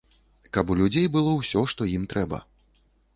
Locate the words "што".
1.73-1.87